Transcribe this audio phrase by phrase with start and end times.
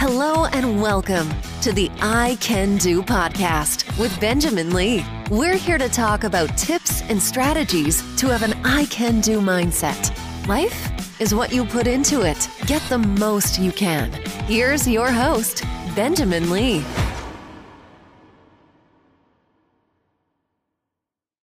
[0.00, 1.28] Hello and welcome
[1.60, 5.04] to the I Can Do podcast with Benjamin Lee.
[5.28, 10.16] We're here to talk about tips and strategies to have an I Can Do mindset.
[10.46, 12.48] Life is what you put into it.
[12.66, 14.12] Get the most you can.
[14.46, 15.64] Here's your host,
[15.96, 16.84] Benjamin Lee.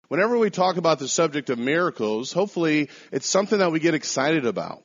[0.07, 4.45] Whenever we talk about the subject of miracles, hopefully it's something that we get excited
[4.45, 4.84] about.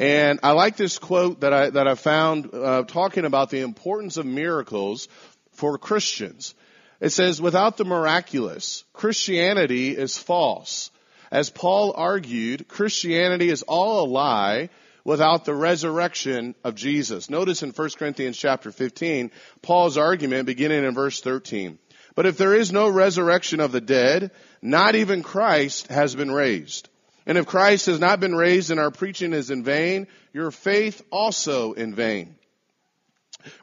[0.00, 4.16] And I like this quote that I that I found uh, talking about the importance
[4.16, 5.08] of miracles
[5.52, 6.54] for Christians.
[7.00, 10.90] It says, "Without the miraculous, Christianity is false."
[11.30, 14.70] As Paul argued, Christianity is all a lie
[15.04, 17.28] without the resurrection of Jesus.
[17.28, 19.30] Notice in 1 Corinthians chapter 15,
[19.60, 21.78] Paul's argument beginning in verse 13.
[22.14, 24.30] But if there is no resurrection of the dead,
[24.62, 26.88] not even Christ has been raised.
[27.30, 31.00] And if Christ has not been raised and our preaching is in vain, your faith
[31.12, 32.34] also in vain.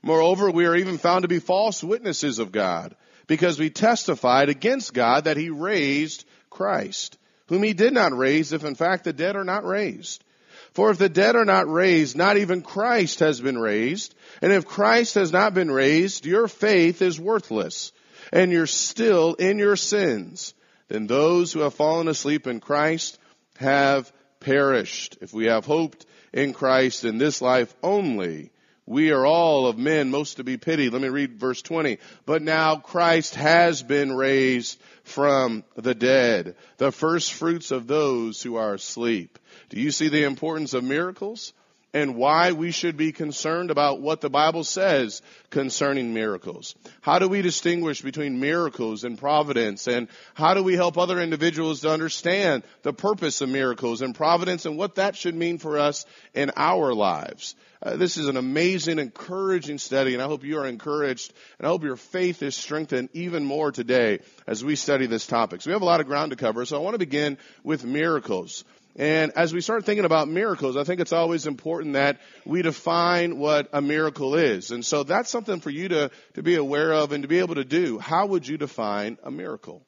[0.02, 2.96] Moreover, we are even found to be false witnesses of God
[3.28, 8.64] because we testified against God that he raised Christ, whom he did not raise if
[8.64, 10.24] in fact the dead are not raised.
[10.72, 14.16] For if the dead are not raised, not even Christ has been raised.
[14.42, 17.92] And if Christ has not been raised, your faith is worthless
[18.32, 20.54] and you're still in your sins.
[20.88, 23.20] Then those who have fallen asleep in Christ
[23.58, 25.18] have perished.
[25.22, 28.52] If we have hoped in Christ in this life only,
[28.86, 30.94] we are all of men most to be pitied.
[30.94, 31.98] Let me read verse 20.
[32.26, 38.56] But now Christ has been raised from the dead, the first fruits of those who
[38.56, 39.40] are asleep.
[39.70, 41.54] Do you see the importance of miracles?
[41.94, 46.76] And why we should be concerned about what the Bible says concerning miracles.
[47.02, 49.88] How do we distinguish between miracles and providence?
[49.88, 54.66] And how do we help other individuals to understand the purpose of miracles and providence
[54.66, 57.56] and what that should mean for us in our lives?
[57.82, 61.70] Uh, this is an amazing, encouraging study, and I hope you are encouraged, and I
[61.70, 65.62] hope your faith is strengthened even more today as we study this topic.
[65.62, 67.86] So we have a lot of ground to cover, so I want to begin with
[67.86, 68.66] miracles.
[68.98, 73.38] And as we start thinking about miracles, I think it's always important that we define
[73.38, 74.72] what a miracle is.
[74.72, 77.56] And so that's something for you to, to be aware of and to be able
[77.56, 78.00] to do.
[78.00, 79.86] How would you define a miracle?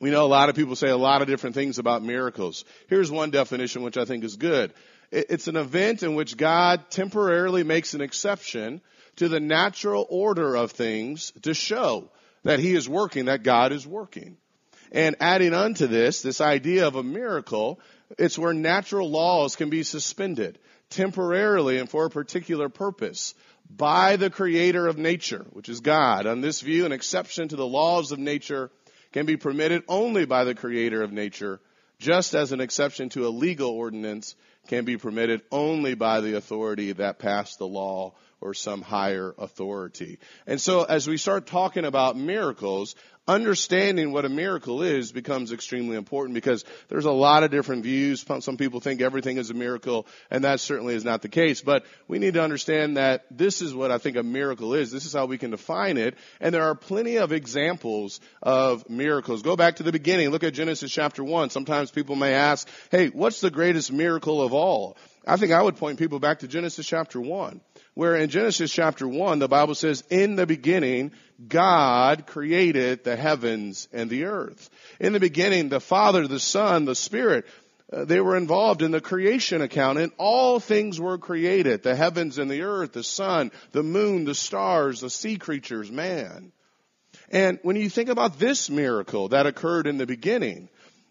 [0.00, 2.64] We know a lot of people say a lot of different things about miracles.
[2.88, 4.72] Here's one definition which I think is good.
[5.10, 8.82] It's an event in which God temporarily makes an exception
[9.16, 12.08] to the natural order of things to show
[12.44, 14.36] that He is working, that God is working.
[14.92, 17.80] And adding unto this, this idea of a miracle,
[18.18, 20.58] it's where natural laws can be suspended
[20.90, 23.34] temporarily and for a particular purpose
[23.70, 26.26] by the creator of nature, which is God.
[26.26, 28.70] On this view, an exception to the laws of nature
[29.12, 31.60] can be permitted only by the creator of nature,
[31.98, 34.34] just as an exception to a legal ordinance
[34.68, 40.18] can be permitted only by the authority that passed the law or some higher authority.
[40.46, 42.94] And so as we start talking about miracles,
[43.28, 48.24] understanding what a miracle is becomes extremely important because there's a lot of different views.
[48.40, 51.60] Some people think everything is a miracle, and that certainly is not the case.
[51.60, 54.90] But we need to understand that this is what I think a miracle is.
[54.90, 56.16] This is how we can define it.
[56.40, 59.42] And there are plenty of examples of miracles.
[59.42, 60.30] Go back to the beginning.
[60.30, 61.50] Look at Genesis chapter 1.
[61.50, 64.96] Sometimes people may ask, hey, what's the greatest miracle of all?
[65.26, 67.60] I think I would point people back to Genesis chapter 1
[67.98, 71.10] where in Genesis chapter 1, the Bible says, in the beginning,
[71.48, 74.70] God created the heavens and the earth.
[75.00, 77.44] In the beginning, the Father, the Son, the Spirit,
[77.92, 81.82] uh, they were involved in the creation account and all things were created.
[81.82, 86.52] The heavens and the earth, the sun, the moon, the stars, the sea creatures, man.
[87.32, 90.68] And when you think about this miracle that occurred in the beginning,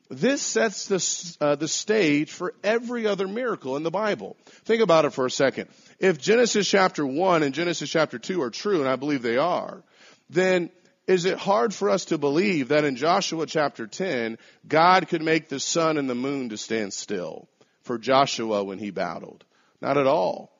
[0.09, 4.37] this sets the, uh, the stage for every other miracle in the Bible.
[4.63, 5.67] Think about it for a second.
[5.99, 9.83] If Genesis chapter 1 and Genesis chapter 2 are true, and I believe they are,
[10.29, 10.69] then
[11.07, 14.37] is it hard for us to believe that in Joshua chapter 10,
[14.67, 17.47] God could make the sun and the moon to stand still
[17.81, 19.43] for Joshua when he battled?
[19.81, 20.51] Not at all.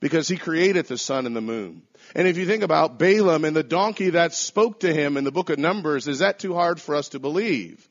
[0.00, 1.82] Because he created the sun and the moon.
[2.14, 5.32] And if you think about Balaam and the donkey that spoke to him in the
[5.32, 7.88] book of Numbers, is that too hard for us to believe?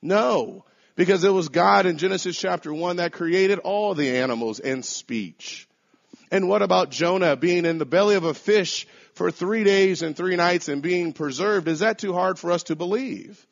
[0.00, 0.64] No,
[0.94, 5.66] because it was God in Genesis chapter 1 that created all the animals and speech.
[6.30, 10.16] And what about Jonah being in the belly of a fish for three days and
[10.16, 11.66] three nights and being preserved?
[11.68, 13.44] Is that too hard for us to believe?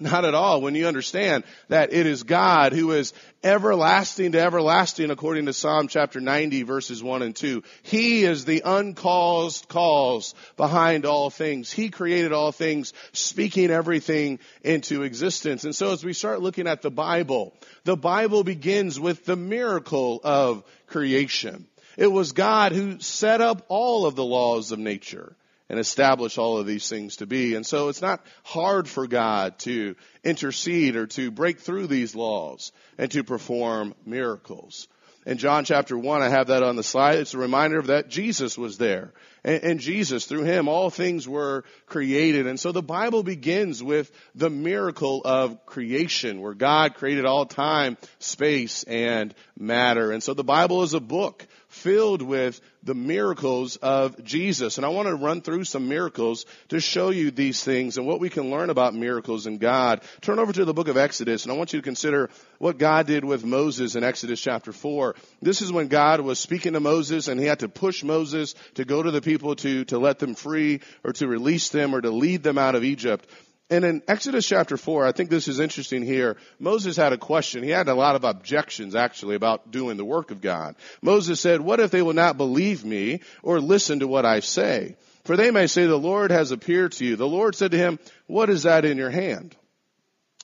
[0.00, 0.60] Not at all.
[0.60, 3.12] When you understand that it is God who is
[3.44, 7.62] everlasting to everlasting according to Psalm chapter 90 verses 1 and 2.
[7.84, 11.70] He is the uncaused cause behind all things.
[11.70, 15.64] He created all things, speaking everything into existence.
[15.64, 17.54] And so as we start looking at the Bible,
[17.84, 21.68] the Bible begins with the miracle of creation.
[21.96, 25.36] It was God who set up all of the laws of nature
[25.74, 27.56] and established all of these things to be.
[27.56, 32.70] And so it's not hard for God to intercede or to break through these laws
[32.96, 34.86] and to perform miracles.
[35.26, 37.18] In John chapter 1, I have that on the slide.
[37.18, 39.12] It's a reminder of that Jesus was there.
[39.42, 42.46] And, and, Jesus, through him, all things were created.
[42.46, 47.96] And so the Bible begins with the miracle of creation, where God created all time,
[48.20, 50.12] space, and matter.
[50.12, 54.78] And so the Bible is a book filled with the miracles of Jesus.
[54.78, 58.20] And I want to run through some miracles to show you these things and what
[58.20, 60.02] we can learn about miracles in God.
[60.20, 63.06] Turn over to the book of Exodus and I want you to consider what God
[63.06, 65.16] did with Moses in Exodus chapter 4.
[65.42, 68.84] This is when God was speaking to Moses and he had to push Moses to
[68.84, 72.10] go to the people to, to let them free or to release them or to
[72.10, 73.26] lead them out of Egypt.
[73.74, 76.36] And in Exodus chapter 4, I think this is interesting here.
[76.60, 77.64] Moses had a question.
[77.64, 80.76] He had a lot of objections actually about doing the work of God.
[81.02, 84.94] Moses said, what if they will not believe me or listen to what I say?
[85.24, 87.16] For they may say, the Lord has appeared to you.
[87.16, 89.56] The Lord said to him, what is that in your hand?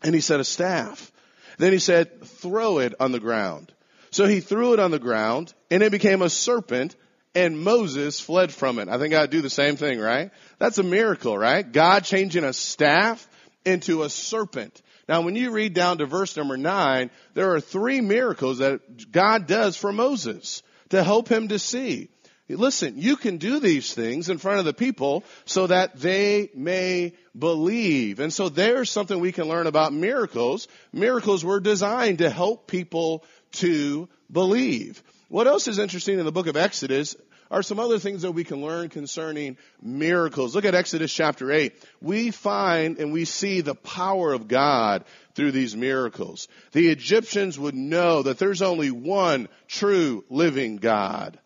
[0.03, 1.13] And he said, a staff.
[1.59, 3.73] Then he said, throw it on the ground.
[4.11, 6.97] So he threw it on the ground and it became a serpent
[7.35, 8.89] and Moses fled from it.
[8.89, 10.31] I think I'd do the same thing, right?
[10.59, 11.71] That's a miracle, right?
[11.71, 13.27] God changing a staff
[13.65, 14.83] into a serpent.
[15.09, 19.47] Now, when you read down to verse number nine, there are three miracles that God
[19.47, 22.09] does for Moses to help him to see.
[22.49, 27.13] Listen, you can do these things in front of the people so that they may
[27.39, 28.19] believe.
[28.19, 30.67] And so there's something we can learn about miracles.
[30.93, 35.03] Miracles were designed to help people to believe.
[35.31, 37.15] What else is interesting in the book of Exodus
[37.53, 40.57] are some other things that we can learn concerning miracles.
[40.57, 41.73] Look at Exodus chapter 8.
[42.01, 45.05] We find and we see the power of God
[45.37, 46.49] through these miracles.
[46.73, 51.39] The Egyptians would know that there's only one true living God,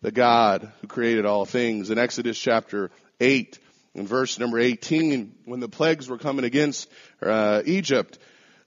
[0.00, 1.90] the God who created all things.
[1.90, 3.58] In Exodus chapter 8,
[3.96, 6.88] in verse number 18, when the plagues were coming against
[7.20, 8.16] uh, Egypt,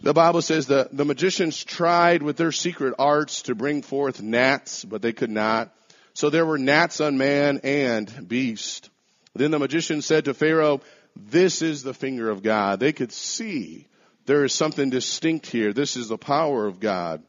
[0.01, 4.85] the Bible says the, the magicians tried with their secret arts to bring forth gnats,
[4.85, 5.73] but they could not.
[6.13, 8.89] So there were gnats on man and beast.
[9.35, 10.81] Then the magician said to Pharaoh,
[11.15, 12.79] this is the finger of God.
[12.79, 13.88] They could see
[14.25, 15.73] there is something distinct here.
[15.73, 17.23] This is the power of God.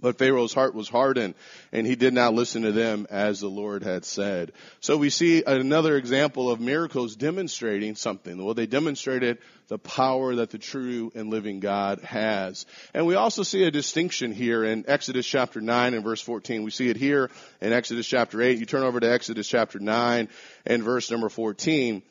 [0.00, 1.34] But Pharaoh's heart was hardened
[1.72, 4.52] and he did not listen to them as the Lord had said.
[4.80, 8.42] So we see another example of miracles demonstrating something.
[8.42, 12.64] Well, they demonstrated the power that the true and living God has.
[12.94, 16.62] And we also see a distinction here in Exodus chapter 9 and verse 14.
[16.62, 17.30] We see it here
[17.60, 18.58] in Exodus chapter 8.
[18.58, 20.28] You turn over to Exodus chapter 9
[20.64, 22.02] and verse number 14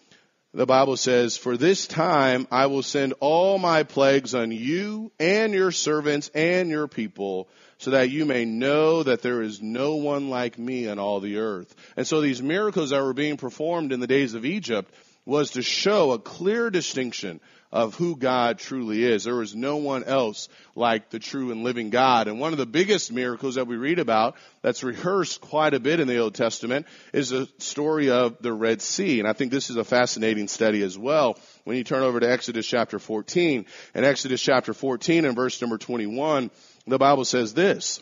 [0.53, 5.53] the Bible says, For this time I will send all my plagues on you and
[5.53, 10.29] your servants and your people, so that you may know that there is no one
[10.29, 11.75] like me on all the earth.
[11.95, 14.91] And so these miracles that were being performed in the days of Egypt
[15.25, 17.39] was to show a clear distinction
[17.71, 19.25] of who God truly is.
[19.25, 22.27] There is no one else like the true and living God.
[22.27, 25.99] And one of the biggest miracles that we read about that's rehearsed quite a bit
[25.99, 29.19] in the Old Testament is the story of the Red Sea.
[29.19, 31.37] And I think this is a fascinating study as well.
[31.65, 33.65] When you turn over to Exodus chapter 14,
[33.95, 36.49] in Exodus chapter 14 and verse number 21,
[36.85, 38.01] the Bible says this.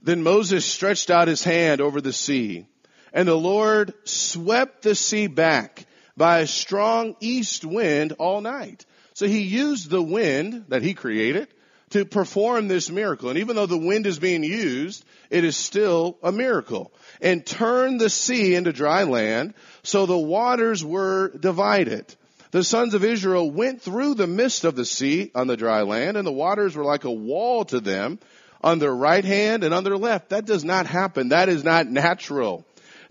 [0.00, 2.66] Then Moses stretched out his hand over the sea,
[3.12, 8.86] and the Lord swept the sea back by a strong east wind all night.
[9.14, 11.48] So he used the wind that he created
[11.90, 13.28] to perform this miracle.
[13.28, 16.92] And even though the wind is being used, it is still a miracle.
[17.20, 22.12] And turned the sea into dry land, so the waters were divided.
[22.50, 26.16] The sons of Israel went through the midst of the sea on the dry land,
[26.16, 28.18] and the waters were like a wall to them
[28.62, 30.30] on their right hand and on their left.
[30.30, 31.28] That does not happen.
[31.28, 32.64] That is not natural.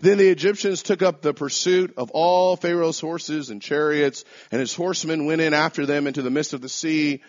[0.04, 4.74] Then the Egyptians took up the pursuit of all Pharaoh's horses and chariots, and his
[4.74, 7.22] horsemen went in after them into the midst of the sea.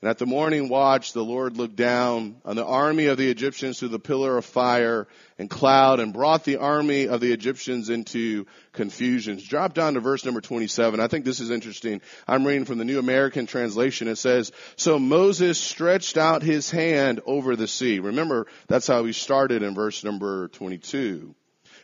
[0.00, 3.78] And at the morning watch, the Lord looked down on the army of the Egyptians
[3.78, 5.06] through the pillar of fire
[5.38, 9.38] and cloud and brought the army of the Egyptians into confusion.
[9.46, 11.00] Drop down to verse number 27.
[11.00, 12.00] I think this is interesting.
[12.26, 14.08] I'm reading from the New American Translation.
[14.08, 17.98] It says, So Moses stretched out his hand over the sea.
[17.98, 21.34] Remember, that's how he started in verse number 22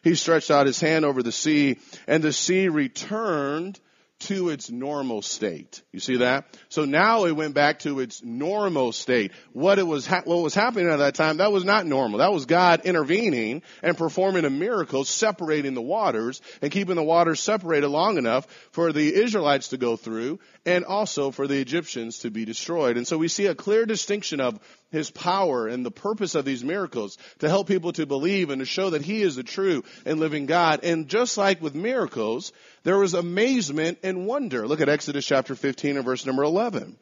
[0.04, 3.80] he stretched out his hand over the sea and the sea returned
[4.20, 5.82] to its normal state.
[5.92, 6.46] You see that?
[6.68, 9.32] So now it went back to its normal state.
[9.52, 12.20] What it was, ha- what was happening at that time, that was not normal.
[12.20, 17.40] That was God intervening and performing a miracle, separating the waters and keeping the waters
[17.40, 22.30] separated long enough for the Israelites to go through and also for the Egyptians to
[22.30, 22.96] be destroyed.
[22.96, 24.58] And so we see a clear distinction of
[24.94, 28.64] his power and the purpose of these miracles to help people to believe and to
[28.64, 30.80] show that he is the true and living God.
[30.82, 32.52] And just like with miracles,
[32.84, 34.66] there was amazement and wonder.
[34.66, 36.96] Look at Exodus chapter 15 and verse number 11.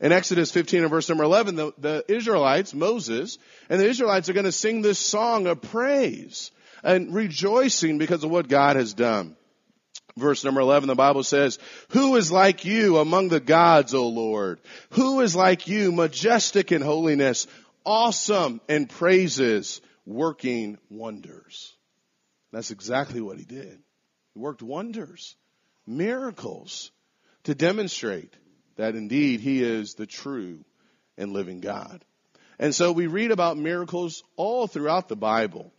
[0.00, 4.34] In Exodus 15 and verse number 11, the, the Israelites, Moses, and the Israelites are
[4.34, 6.50] going to sing this song of praise
[6.84, 9.36] and rejoicing because of what God has done.
[10.18, 11.58] Verse number 11, the Bible says,
[11.90, 14.60] Who is like you among the gods, O Lord?
[14.90, 17.46] Who is like you, majestic in holiness,
[17.84, 21.74] awesome in praises, working wonders?
[22.52, 23.78] That's exactly what he did.
[24.34, 25.36] He worked wonders,
[25.86, 26.90] miracles
[27.44, 28.34] to demonstrate
[28.76, 30.64] that indeed he is the true
[31.16, 32.04] and living God.
[32.58, 35.72] And so we read about miracles all throughout the Bible.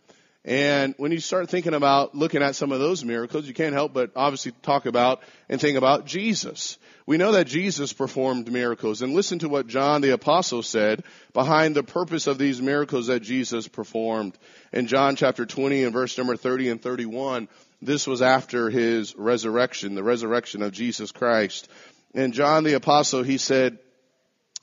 [0.44, 3.92] And when you start thinking about looking at some of those miracles, you can't help
[3.92, 6.78] but obviously talk about and think about Jesus.
[7.04, 11.04] We know that Jesus performed miracles and listen to what John the apostle said
[11.34, 14.38] behind the purpose of these miracles that Jesus performed.
[14.72, 17.48] In John chapter 20 and verse number 30 and 31,
[17.82, 21.68] this was after his resurrection, the resurrection of Jesus Christ.
[22.14, 23.78] And John the apostle, he said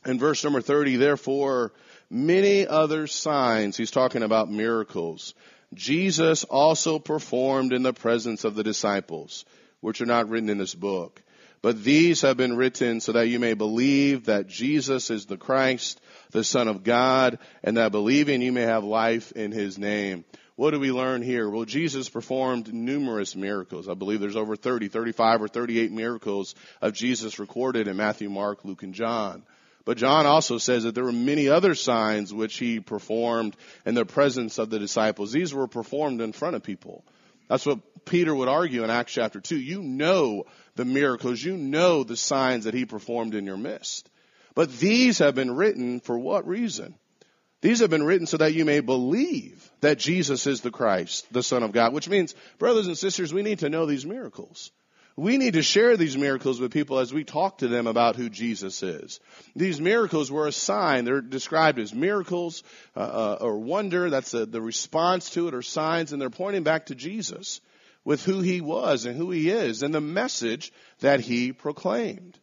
[0.06, 1.72] in verse number 30, therefore
[2.10, 5.36] many other signs, he's talking about miracles
[5.74, 9.46] Jesus also performed in the presence of the disciples,
[9.82, 11.22] which are not written in this book.
[11.62, 16.00] But these have been written so that you may believe that Jesus is the Christ,
[16.32, 20.24] the Son of God, and that believing you may have life in His name.
[20.56, 21.50] What do we learn here?
[21.50, 23.88] Well, Jesus performed numerous miracles.
[23.88, 28.66] I believe there's over 30, 35 or 38 miracles of Jesus recorded in Matthew, Mark,
[28.66, 29.44] Luke, and John.
[29.88, 34.04] But John also says that there were many other signs which he performed in the
[34.04, 35.32] presence of the disciples.
[35.32, 37.06] These were performed in front of people.
[37.48, 39.58] That's what Peter would argue in Acts chapter 2.
[39.58, 40.44] You know
[40.76, 44.10] the miracles, you know the signs that he performed in your midst.
[44.56, 46.96] But these have been written for what reason?
[47.62, 51.42] These have been written so that you may believe that Jesus is the Christ, the
[51.42, 54.70] Son of God, which means, brothers and sisters, we need to know these miracles.
[55.20, 58.30] We need to share these miracles with people as we talk to them about who
[58.30, 59.20] Jesus is.
[59.56, 61.06] These miracles were a sign.
[61.06, 62.62] They're described as miracles
[62.96, 64.12] uh, uh, or wonder.
[64.12, 67.62] That's the, the response to it or signs, and they're pointing back to Jesus
[68.06, 72.38] with who he was and who he is and the message that he proclaimed.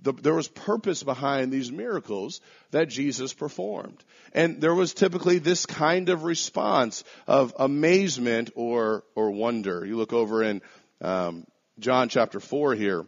[0.00, 4.02] The, there was purpose behind these miracles that Jesus performed.
[4.32, 9.84] And there was typically this kind of response of amazement or, or wonder.
[9.84, 10.62] You look over in
[11.02, 11.46] um,
[11.78, 13.04] John chapter 4 here.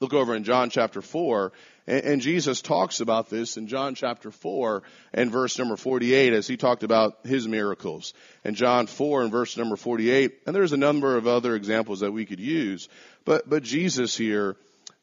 [0.00, 1.52] Look over in John chapter 4,
[1.86, 6.46] and, and, Jesus talks about this in John chapter 4 and verse number 48 as
[6.46, 8.12] he talked about his miracles.
[8.44, 12.12] In John 4 and verse number 48, and there's a number of other examples that
[12.12, 12.88] we could use,
[13.24, 14.56] but, but Jesus here,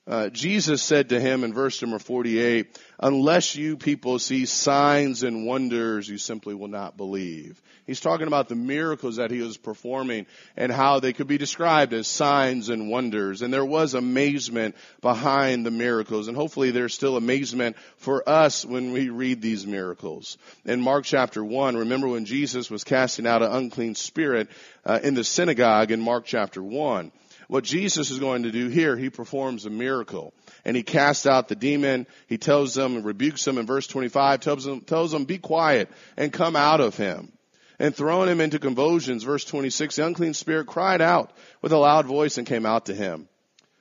[0.09, 5.45] uh, Jesus said to him in verse number 48, unless you people see signs and
[5.45, 7.61] wonders, you simply will not believe.
[7.85, 10.25] He's talking about the miracles that he was performing
[10.57, 13.43] and how they could be described as signs and wonders.
[13.43, 16.27] And there was amazement behind the miracles.
[16.27, 20.39] And hopefully there's still amazement for us when we read these miracles.
[20.65, 24.49] In Mark chapter 1, remember when Jesus was casting out an unclean spirit
[24.85, 27.11] uh, in the synagogue in Mark chapter 1
[27.49, 30.35] what Jesus is going to do here, he performs a miracle.
[30.63, 32.05] And he casts out the demon.
[32.27, 35.89] He tells them and rebukes them in verse 25, tells them, tells them, be quiet
[36.15, 37.31] and come out of him.
[37.79, 41.31] And throwing him into convulsions, verse 26, the unclean spirit cried out
[41.63, 43.27] with a loud voice and came out to him.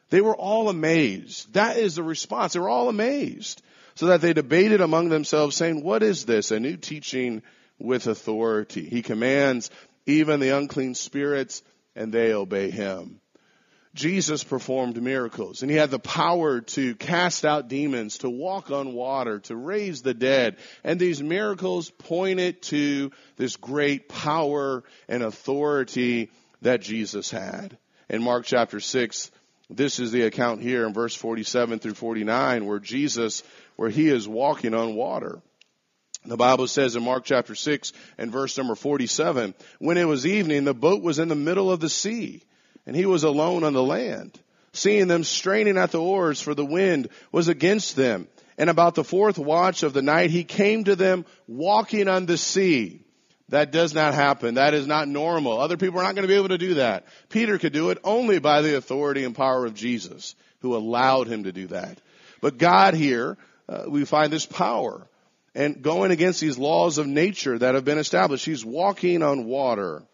[0.08, 1.52] They were all amazed.
[1.52, 2.54] That is the response.
[2.54, 3.60] They were all amazed.
[3.96, 6.52] So that they debated among themselves saying, what is this?
[6.52, 7.42] A new teaching
[7.78, 8.88] with authority.
[8.88, 9.70] He commands
[10.06, 11.62] even the unclean spirits
[11.94, 13.20] and they obey him.
[13.98, 18.92] Jesus performed miracles and he had the power to cast out demons, to walk on
[18.92, 20.56] water, to raise the dead.
[20.84, 26.30] And these miracles pointed to this great power and authority
[26.62, 27.76] that Jesus had.
[28.08, 29.32] In Mark chapter 6,
[29.68, 33.42] this is the account here in verse 47 through 49 where Jesus,
[33.74, 35.42] where he is walking on water.
[36.24, 40.62] The Bible says in Mark chapter 6 and verse number 47, when it was evening,
[40.62, 42.44] the boat was in the middle of the sea
[42.88, 44.40] and he was alone on the land.
[44.72, 48.26] Seeing them straining at the oars, for the wind was against them.
[48.56, 52.38] And about the fourth watch of the night, he came to them walking on the
[52.38, 53.02] sea.
[53.50, 54.54] That does not happen.
[54.54, 55.60] That is not normal.
[55.60, 57.04] Other people are not going to be able to do that.
[57.28, 61.44] Peter could do it only by the authority and power of Jesus, who allowed him
[61.44, 62.00] to do that.
[62.40, 63.36] But God here,
[63.68, 65.06] uh, we find this power
[65.54, 68.46] and going against these laws of nature that have been established.
[68.46, 70.04] He's walking on water.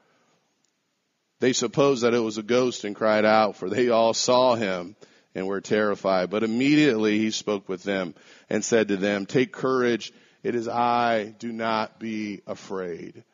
[1.45, 4.97] They supposed that it was a ghost and cried out, for they all saw him
[5.35, 6.31] and were terrified.
[6.31, 8.15] But immediately he spoke with them
[8.49, 10.11] and said to them, Take courage,
[10.43, 13.25] It is I, do not be afraid.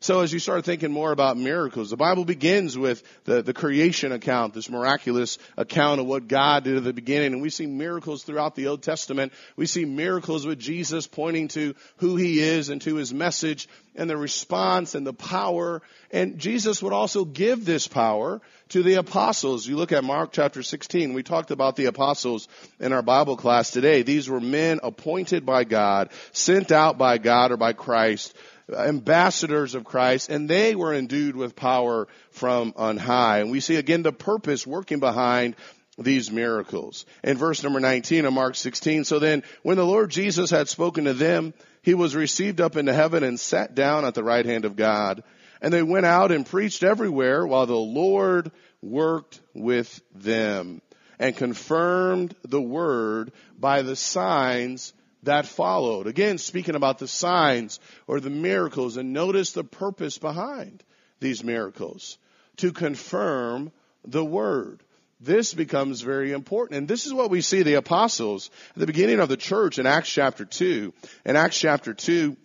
[0.00, 4.12] So as you start thinking more about miracles, the Bible begins with the, the creation
[4.12, 7.32] account, this miraculous account of what God did at the beginning.
[7.32, 9.32] And we see miracles throughout the Old Testament.
[9.56, 14.08] We see miracles with Jesus pointing to who he is and to his message and
[14.08, 15.82] the response and the power.
[16.12, 19.66] And Jesus would also give this power to the apostles.
[19.66, 21.12] You look at Mark chapter 16.
[21.12, 22.46] We talked about the apostles
[22.78, 24.02] in our Bible class today.
[24.02, 28.32] These were men appointed by God, sent out by God or by Christ
[28.76, 33.38] ambassadors of Christ, and they were endued with power from on high.
[33.38, 35.56] And we see again the purpose working behind
[35.98, 37.06] these miracles.
[37.24, 41.04] In verse number 19 of Mark 16, so then when the Lord Jesus had spoken
[41.04, 44.64] to them, he was received up into heaven and sat down at the right hand
[44.64, 45.22] of God.
[45.60, 50.82] And they went out and preached everywhere while the Lord worked with them
[51.18, 54.92] and confirmed the word by the signs
[55.24, 56.06] that followed.
[56.06, 60.82] Again, speaking about the signs or the miracles, and notice the purpose behind
[61.20, 62.18] these miracles
[62.58, 63.72] to confirm
[64.04, 64.82] the word.
[65.20, 66.78] This becomes very important.
[66.78, 69.86] And this is what we see the apostles at the beginning of the church in
[69.86, 70.92] Acts chapter 2.
[71.24, 72.36] In Acts chapter 2,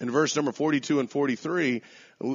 [0.00, 1.82] in verse number 42 and 43,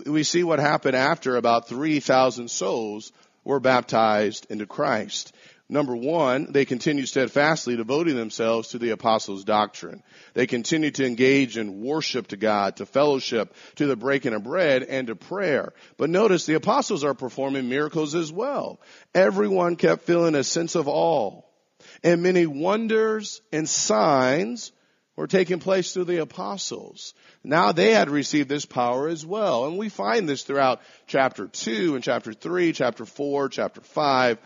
[0.06, 3.12] we see what happened after about 3,000 souls
[3.44, 5.34] were baptized into Christ.
[5.70, 10.02] Number one, they continued steadfastly devoting themselves to the apostles' doctrine.
[10.34, 14.84] They continued to engage in worship to God, to fellowship, to the breaking of bread,
[14.84, 15.74] and to prayer.
[15.98, 18.80] But notice the apostles are performing miracles as well.
[19.14, 21.42] Everyone kept feeling a sense of awe.
[22.02, 24.72] And many wonders and signs
[25.18, 27.14] were taking place through the apostles.
[27.44, 29.66] Now they had received this power as well.
[29.66, 34.38] And we find this throughout chapter 2 and chapter 3, chapter 4, chapter 5,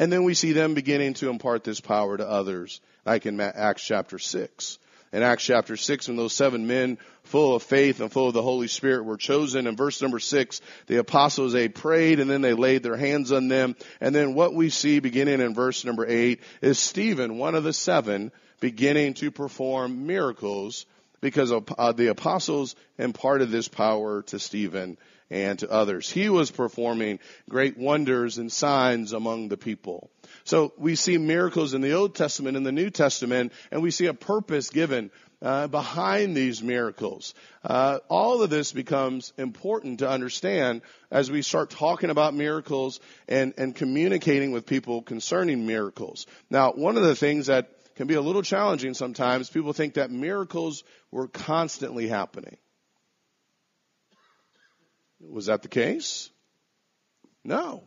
[0.00, 3.84] and then we see them beginning to impart this power to others, like in Acts
[3.84, 4.78] chapter 6.
[5.12, 8.40] In Acts chapter 6, when those seven men full of faith and full of the
[8.40, 12.54] Holy Spirit were chosen, in verse number 6, the apostles, they prayed and then they
[12.54, 13.76] laid their hands on them.
[14.00, 17.74] And then what we see beginning in verse number 8 is Stephen, one of the
[17.74, 20.86] seven, beginning to perform miracles
[21.20, 24.96] because uh, the apostles imparted this power to Stephen
[25.30, 26.10] and to others.
[26.10, 30.10] He was performing great wonders and signs among the people.
[30.44, 34.06] So we see miracles in the Old Testament and the New Testament, and we see
[34.06, 35.10] a purpose given
[35.42, 37.34] uh, behind these miracles.
[37.64, 43.54] Uh, all of this becomes important to understand as we start talking about miracles and,
[43.56, 46.26] and communicating with people concerning miracles.
[46.50, 50.10] Now, one of the things that can be a little challenging sometimes, people think that
[50.10, 52.56] miracles were constantly happening.
[55.20, 56.30] Was that the case?
[57.44, 57.84] No.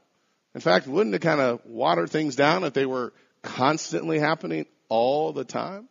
[0.55, 5.33] In fact, wouldn't it kind of water things down if they were constantly happening all
[5.33, 5.89] the time?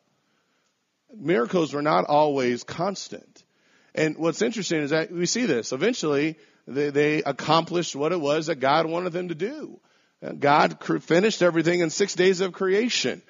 [1.14, 3.42] Miracles were not always constant.
[3.94, 5.72] And what's interesting is that we see this.
[5.72, 9.80] Eventually, they, they accomplished what it was that God wanted them to do.
[10.38, 13.20] God finished everything in six days of creation.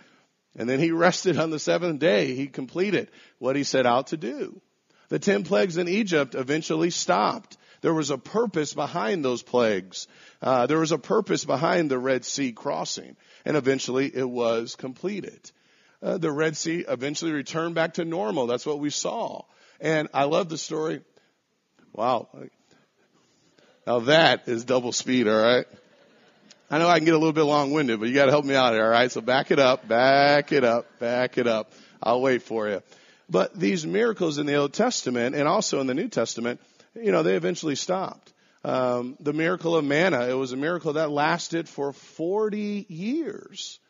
[0.57, 2.35] And then he rested on the seventh day.
[2.35, 4.61] He completed what he set out to do.
[5.09, 7.57] The ten plagues in Egypt eventually stopped.
[7.83, 10.07] There was a purpose behind those plagues.
[10.40, 15.51] Uh, there was a purpose behind the Red Sea crossing, and eventually it was completed.
[16.03, 18.47] Uh, the Red Sea eventually returned back to normal.
[18.47, 19.42] That's what we saw.
[19.81, 21.03] And I love the story.
[21.92, 22.29] Wow.
[23.87, 25.66] Now that is double speed, all right?
[26.71, 28.45] I know I can get a little bit long winded, but you got to help
[28.45, 29.11] me out here, all right?
[29.11, 31.73] So back it up, back it up, back it up.
[32.03, 32.83] I'll wait for you.
[33.29, 36.61] But these miracles in the Old Testament and also in the New Testament
[36.94, 38.33] you know, they eventually stopped.
[38.64, 43.81] Um, the miracle of manna, it was a miracle that lasted for 40 years,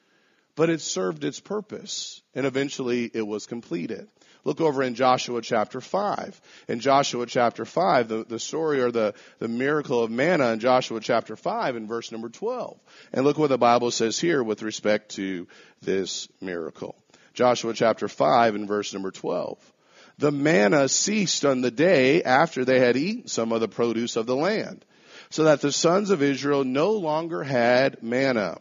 [0.56, 4.08] but it served its purpose, and eventually it was completed.
[4.44, 6.40] Look over in Joshua chapter 5.
[6.68, 11.00] In Joshua chapter 5, the, the story or the, the miracle of manna in Joshua
[11.00, 12.76] chapter 5 in verse number 12.
[13.12, 15.46] And look what the Bible says here with respect to
[15.80, 16.96] this miracle.
[17.34, 19.71] Joshua chapter 5 and verse number 12
[20.22, 24.24] the manna ceased on the day after they had eaten some of the produce of
[24.24, 24.84] the land,
[25.30, 28.58] so that the sons of Israel no longer had manna,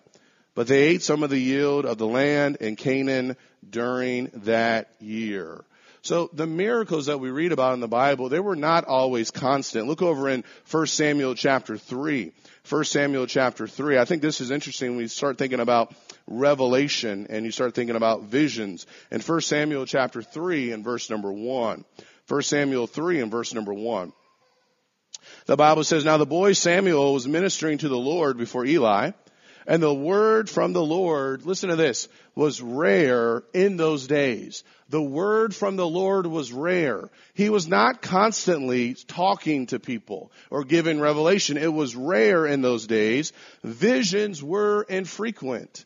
[0.56, 3.38] but they ate some of the yield of the land in Canaan
[3.70, 5.64] during that year.
[6.02, 9.86] So the miracles that we read about in the Bible, they were not always constant.
[9.86, 12.32] Look over in 1 Samuel chapter 3.
[12.68, 14.00] 1 Samuel chapter 3.
[14.00, 15.94] I think this is interesting when we start thinking about
[16.40, 18.86] revelation and you start thinking about visions.
[19.12, 21.86] In 1 Samuel chapter 3 and verse number 1.
[22.28, 24.14] 1 Samuel 3 and verse number 1.
[25.46, 29.12] The Bible says, Now the boy Samuel was ministering to the Lord before Eli,
[29.68, 34.64] And the word from the Lord, listen to this, was rare in those days.
[34.90, 37.10] The word from the Lord was rare.
[37.34, 41.58] He was not constantly talking to people or giving revelation.
[41.58, 43.34] It was rare in those days.
[43.64, 45.86] Visions were infrequent.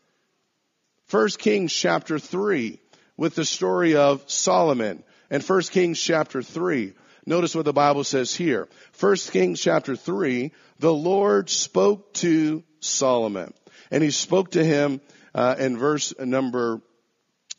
[1.08, 2.80] First Kings chapter 3
[3.15, 6.94] with the story of Solomon and 1 Kings chapter 3.
[7.28, 8.68] Notice what the Bible says here.
[9.00, 13.54] 1 Kings chapter 3, the Lord spoke to Solomon.
[13.91, 15.00] And he spoke to him
[15.36, 16.82] uh, in verse number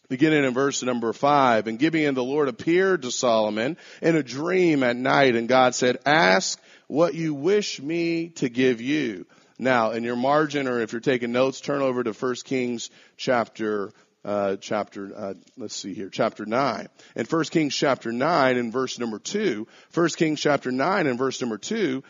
[0.09, 1.66] beginning in verse number five.
[1.66, 5.98] And Gibeon, the Lord appeared to Solomon in a dream at night, and God said,
[6.06, 9.26] "Ask what you wish me to give you."
[9.58, 13.92] Now, in your margin, or if you're taking notes, turn over to First Kings chapter
[14.26, 16.88] uh, chapter, uh, let's see here, chapter 9.
[17.14, 21.40] In 1 Kings chapter 9 and verse number 2, 1 Kings chapter 9 and verse
[21.40, 22.02] number 2,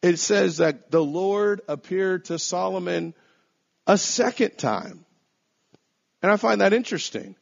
[0.00, 3.12] it says that the Lord appeared to Solomon
[3.88, 5.04] a second time.
[6.22, 7.34] And I find that interesting.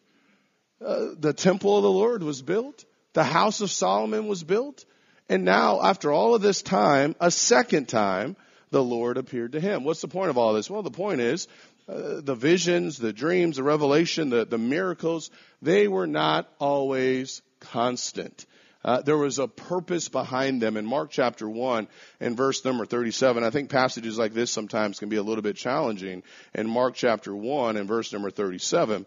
[0.82, 2.86] Uh, the temple of the Lord was built.
[3.12, 4.86] The house of Solomon was built.
[5.28, 8.36] And now, after all of this time, a second time,
[8.72, 9.84] the Lord appeared to him.
[9.84, 10.68] What's the point of all this?
[10.68, 11.46] Well, the point is
[11.88, 15.30] uh, the visions, the dreams, the revelation, the, the miracles,
[15.60, 18.46] they were not always constant.
[18.84, 20.76] Uh, there was a purpose behind them.
[20.76, 21.86] In Mark chapter 1
[22.18, 25.56] and verse number 37, I think passages like this sometimes can be a little bit
[25.56, 26.22] challenging.
[26.54, 29.06] In Mark chapter 1 and verse number 37,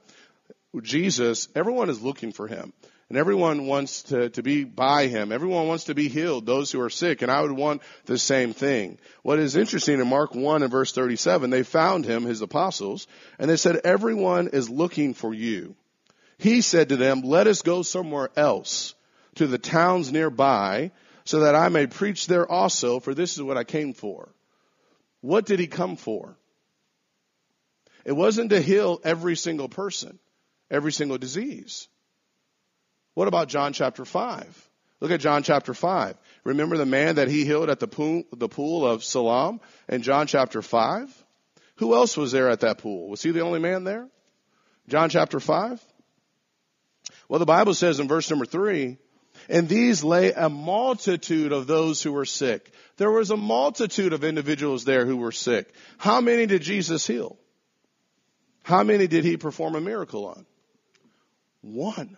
[0.82, 2.72] Jesus, everyone is looking for him.
[3.10, 5.32] And everyone wants to, to be by him.
[5.32, 7.22] Everyone wants to be healed, those who are sick.
[7.22, 8.98] And I would want the same thing.
[9.22, 13.06] What is interesting in Mark 1 and verse 37, they found him, his apostles,
[13.38, 15.76] and they said, everyone is looking for you.
[16.40, 18.96] He said to them, let us go somewhere else
[19.36, 20.92] to the towns nearby
[21.26, 24.30] so that I may preach there also, for this is what I came for.
[25.22, 26.38] What did he come for?
[28.04, 30.20] It wasn't to heal every single person,
[30.70, 31.88] every single disease.
[33.16, 34.70] What about John chapter 5?
[35.02, 36.16] Look at John chapter 5.
[36.44, 40.28] Remember the man that he healed at the pool, the pool of Siloam in John
[40.28, 41.26] chapter 5?
[41.78, 43.10] Who else was there at that pool?
[43.10, 44.08] Was he the only man there?
[44.88, 45.84] John chapter 5?
[47.28, 48.98] Well, the Bible says in verse number 3,
[49.50, 52.72] and these lay a multitude of those who were sick.
[52.98, 55.74] There was a multitude of individuals there who were sick.
[55.98, 57.38] How many did Jesus heal?
[58.64, 60.46] How many did he perform a miracle on?
[61.62, 62.18] One.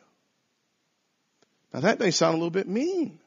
[1.74, 3.20] Now that may sound a little bit mean.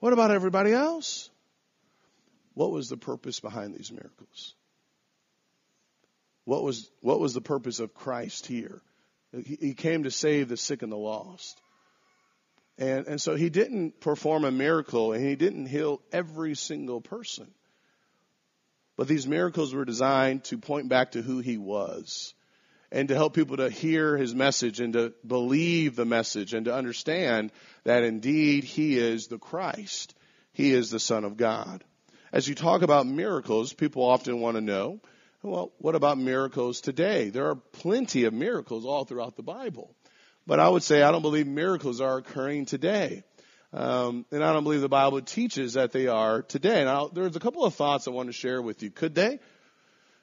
[0.00, 1.30] What about everybody else?
[2.54, 4.54] What was the purpose behind these miracles?
[6.44, 8.80] What was, what was the purpose of Christ here?
[9.44, 11.60] He, he came to save the sick and the lost.
[12.78, 17.48] And, and so he didn't perform a miracle and he didn't heal every single person.
[18.96, 22.34] But these miracles were designed to point back to who he was
[22.90, 26.74] and to help people to hear his message and to believe the message and to
[26.74, 27.52] understand
[27.84, 30.14] that indeed he is the Christ.
[30.52, 31.84] He is the Son of God.
[32.32, 35.00] As you talk about miracles, people often want to know,
[35.42, 37.30] well, what about miracles today?
[37.30, 39.94] There are plenty of miracles all throughout the Bible.
[40.46, 43.22] But I would say I don't believe miracles are occurring today.
[43.72, 46.84] Um, and I don't believe the Bible teaches that they are today.
[46.84, 48.90] Now, there's a couple of thoughts I want to share with you.
[48.90, 49.40] Could they?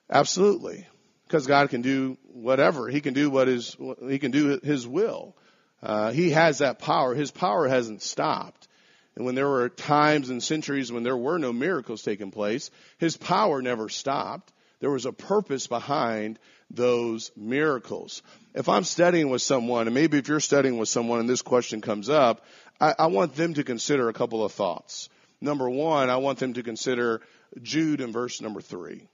[0.10, 0.88] Absolutely
[1.28, 2.88] because God can do whatever.
[2.88, 3.76] He can do what is,
[4.08, 5.36] he can do his will.
[5.82, 7.14] Uh, he has that power.
[7.14, 8.68] His power hasn't stopped.
[9.16, 13.18] And when there were times and centuries when there were no miracles taking place, his
[13.18, 14.52] power never stopped.
[14.82, 16.38] There was a purpose behind
[16.70, 18.22] those miracles.
[18.54, 21.82] If I'm studying with someone, and maybe if you're studying with someone and this question
[21.82, 22.44] comes up,
[22.80, 25.10] I, I want them to consider a couple of thoughts.
[25.40, 27.22] Number one, I want them to consider
[27.62, 29.08] Jude in verse number three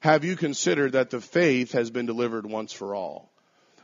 [0.00, 3.30] have you considered that the faith has been delivered once for all?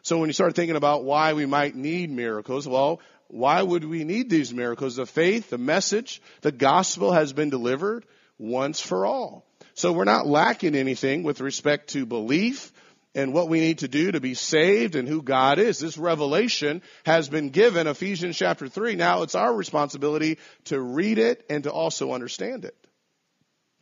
[0.03, 4.05] So when you start thinking about why we might need miracles, well, why would we
[4.05, 4.97] need these miracles?
[4.97, 8.05] The faith, the message, the gospel has been delivered
[8.39, 9.45] once for all.
[9.75, 12.73] So we're not lacking anything with respect to belief
[13.15, 15.79] and what we need to do to be saved and who God is.
[15.79, 18.97] This revelation has been given, Ephesians chapter 3.
[18.97, 22.77] Now it's our responsibility to read it and to also understand it.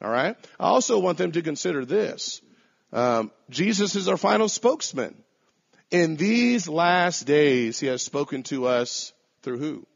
[0.03, 0.37] All right.
[0.59, 2.41] I also want them to consider this.
[2.93, 5.15] Um, Jesus is our final spokesman.
[5.91, 9.13] In these last days, he has spoken to us
[9.43, 9.87] through who?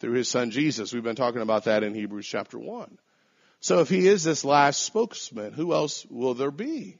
[0.00, 0.92] Through his son Jesus.
[0.92, 2.98] We've been talking about that in Hebrews chapter 1.
[3.60, 6.98] So if he is this last spokesman, who else will there be?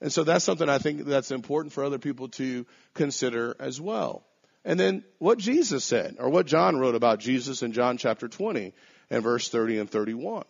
[0.00, 4.24] And so that's something I think that's important for other people to consider as well.
[4.64, 8.74] And then what Jesus said, or what John wrote about Jesus in John chapter 20
[9.10, 10.44] and verse 30 and 31.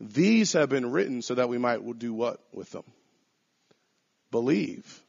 [0.00, 2.84] These have been written so that we might do what with them?
[4.30, 5.02] Believe.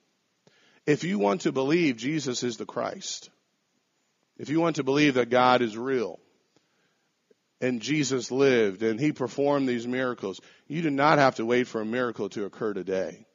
[0.86, 3.30] If you want to believe Jesus is the Christ,
[4.38, 6.19] if you want to believe that God is real,
[7.62, 11.82] and Jesus lived and he performed these miracles, you do not have to wait for
[11.82, 13.26] a miracle to occur today.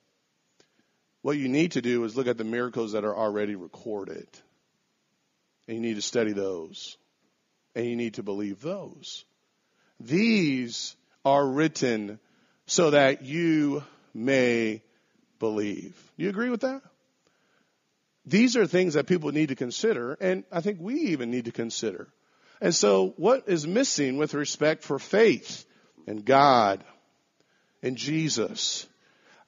[1.23, 4.29] What you need to do is look at the miracles that are already recorded.
[5.67, 6.97] And you need to study those.
[7.75, 9.25] And you need to believe those.
[9.99, 12.19] These are written
[12.67, 13.83] so that you
[14.15, 14.83] may
[15.39, 15.97] believe.
[16.17, 16.83] You agree with that?
[18.27, 21.53] These are things that people need to consider, and I think we even need to
[21.53, 22.09] consider.
[22.61, 25.65] And so, what is missing with respect for faith
[26.07, 26.85] in God,
[27.83, 28.87] and Jesus?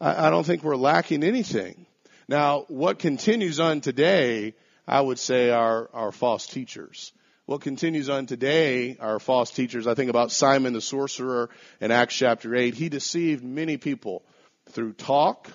[0.01, 1.87] I, I don't think we're lacking anything.
[2.27, 4.55] Now, what continues on today,
[4.89, 7.13] I would say, are, are false teachers.
[7.47, 9.89] What continues on today are false teachers.
[9.89, 11.51] I think about Simon the sorcerer
[11.81, 12.75] in Acts chapter 8.
[12.75, 14.23] He deceived many people
[14.71, 15.51] through talk,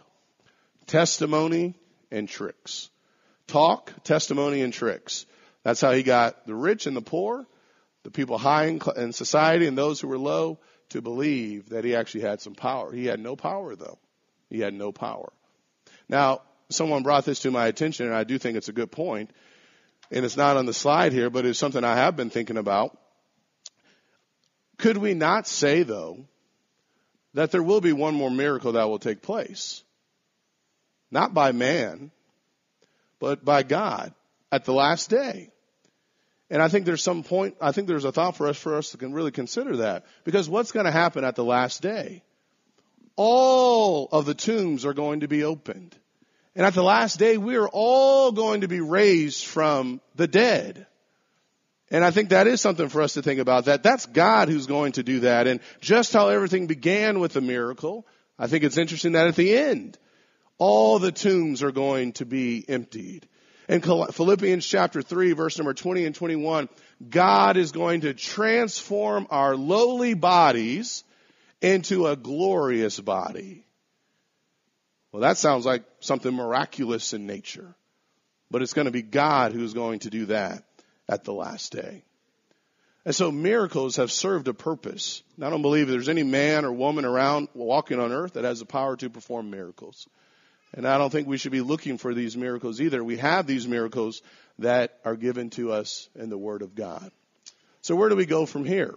[0.85, 1.75] testimony,
[2.11, 2.89] and tricks.
[3.47, 5.25] Talk, testimony, and tricks.
[5.63, 7.47] That's how he got the rich and the poor,
[8.03, 12.21] the people high in society and those who were low to believe that he actually
[12.21, 12.91] had some power.
[12.91, 13.97] He had no power though.
[14.49, 15.31] He had no power.
[16.09, 19.31] Now, someone brought this to my attention and I do think it's a good point
[20.11, 22.97] and it's not on the slide here, but it's something I have been thinking about.
[24.77, 26.25] Could we not say, though,
[27.33, 29.83] that there will be one more miracle that will take place?
[31.11, 32.11] Not by man,
[33.19, 34.13] but by God
[34.51, 35.51] at the last day.
[36.49, 38.91] And I think there's some point, I think there's a thought for us for us
[38.91, 40.05] to really consider that.
[40.23, 42.23] Because what's going to happen at the last day?
[43.15, 45.97] All of the tombs are going to be opened.
[46.57, 50.87] And at the last day, we are all going to be raised from the dead.
[51.91, 53.83] And I think that is something for us to think about that.
[53.83, 55.45] That's God who's going to do that.
[55.45, 58.07] And just how everything began with a miracle,
[58.39, 59.99] I think it's interesting that at the end,
[60.57, 63.27] all the tombs are going to be emptied.
[63.69, 66.69] In Philippians chapter 3 verse number 20 and 21,
[67.07, 71.03] God is going to transform our lowly bodies
[71.61, 73.66] into a glorious body.
[75.11, 77.75] Well, that sounds like something miraculous in nature.
[78.49, 80.63] But it's going to be God who's going to do that
[81.09, 82.03] at the last day.
[83.05, 85.23] And so miracles have served a purpose.
[85.41, 88.65] I don't believe there's any man or woman around walking on earth that has the
[88.65, 90.07] power to perform miracles.
[90.73, 93.01] And I don't think we should be looking for these miracles either.
[93.01, 94.21] We have these miracles
[94.59, 97.11] that are given to us in the Word of God.
[97.81, 98.93] So where do we go from here?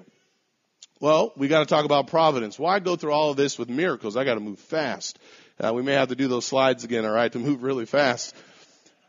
[0.98, 2.58] Well, we got to talk about providence.
[2.58, 4.16] Why go through all of this with miracles?
[4.16, 5.18] I got to move fast.
[5.62, 8.34] Uh, we may have to do those slides again, all right, to move really fast.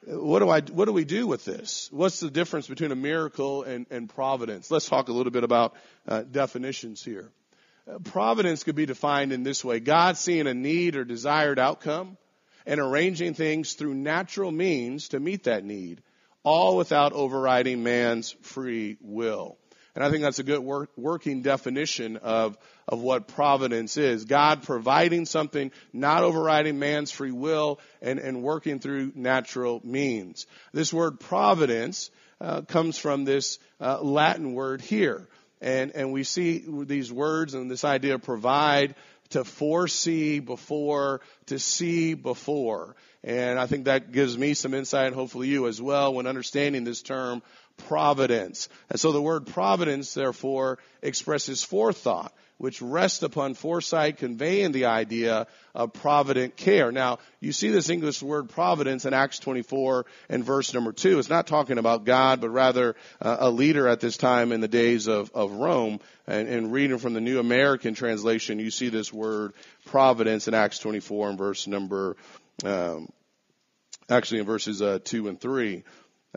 [0.05, 1.87] What do I, what do we do with this?
[1.91, 4.69] What's the difference between a miracle and, and providence?
[4.69, 5.75] Let's talk a little bit about
[6.07, 7.29] uh, definitions here.
[7.89, 9.79] Uh, providence could be defined in this way.
[9.79, 12.17] God seeing a need or desired outcome
[12.65, 16.01] and arranging things through natural means to meet that need,
[16.43, 19.57] all without overriding man's free will.
[19.95, 24.25] And I think that's a good work, working definition of, of what providence is.
[24.25, 30.47] God providing something, not overriding man's free will, and, and working through natural means.
[30.71, 35.27] This word providence uh, comes from this uh, Latin word here.
[35.61, 38.95] And, and we see these words and this idea of provide
[39.29, 42.95] to foresee before, to see before.
[43.23, 47.01] And I think that gives me some insight, hopefully you as well, when understanding this
[47.01, 47.43] term
[47.87, 48.69] providence.
[48.89, 55.47] And so the word providence, therefore, expresses forethought, which rests upon foresight, conveying the idea
[55.73, 56.91] of provident care.
[56.91, 61.17] Now, you see this English word providence in Acts 24 and verse number 2.
[61.17, 64.67] It's not talking about God, but rather uh, a leader at this time in the
[64.67, 65.99] days of, of Rome.
[66.27, 69.53] And, and reading from the New American Translation, you see this word
[69.85, 72.15] providence in Acts 24 and verse number,
[72.63, 73.09] um,
[74.07, 75.83] actually in verses uh, 2 and 3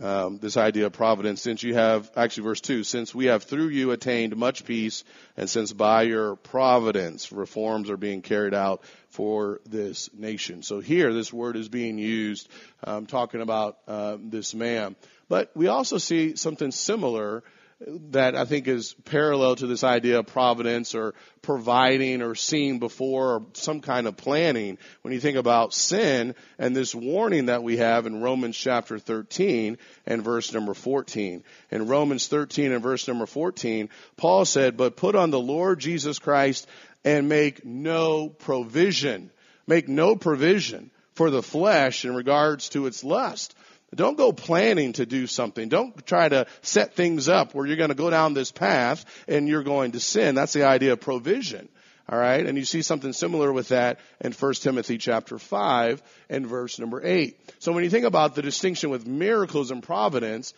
[0.01, 3.69] um, this idea of providence, since you have, actually verse 2, since we have through
[3.69, 5.05] you attained much peace,
[5.37, 10.63] and since by your providence reforms are being carried out for this nation.
[10.63, 12.49] So here, this word is being used,
[12.83, 14.97] um, talking about uh, this man.
[15.29, 17.45] But we also see something similar
[17.81, 23.35] that I think is parallel to this idea of providence or providing or seeing before
[23.35, 24.79] or some kind of planning.
[25.03, 29.79] When you think about sin and this warning that we have in Romans chapter 13
[30.07, 31.43] and verse number 14.
[31.71, 36.19] In Romans 13 and verse number 14, Paul said, but put on the Lord Jesus
[36.19, 36.67] Christ
[37.05, 39.31] and make no provision.
[39.67, 43.55] Make no provision for the flesh in regards to its lust
[43.95, 45.69] don't go planning to do something.
[45.69, 49.49] Don't try to set things up where you're going to go down this path and
[49.49, 50.35] you're going to sin.
[50.35, 51.69] That's the idea of provision.
[52.09, 52.45] All right.
[52.45, 57.01] And you see something similar with that in 1 Timothy chapter 5 and verse number
[57.03, 57.39] 8.
[57.61, 60.53] So when you think about the distinction with miracles and providence,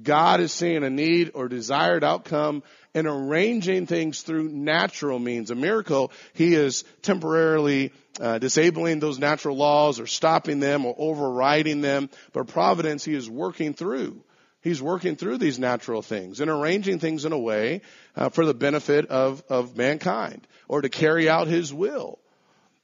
[0.00, 2.62] God is seeing a need or desired outcome
[2.94, 5.50] and arranging things through natural means.
[5.50, 11.80] A miracle, He is temporarily uh, disabling those natural laws or stopping them or overriding
[11.80, 12.10] them.
[12.32, 14.22] But providence, He is working through.
[14.62, 17.80] He's working through these natural things and arranging things in a way
[18.14, 22.20] uh, for the benefit of, of mankind or to carry out his will.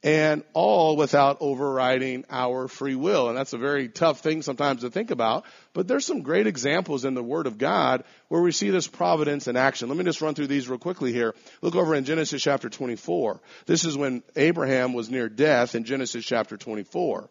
[0.09, 3.29] And all without overriding our free will.
[3.29, 5.45] And that's a very tough thing sometimes to think about.
[5.75, 9.49] But there's some great examples in the Word of God where we see this providence
[9.49, 9.91] in action.
[9.91, 11.35] Let me just run through these real quickly here.
[11.61, 13.43] Look over in Genesis chapter 24.
[13.67, 17.29] This is when Abraham was near death in Genesis chapter 24.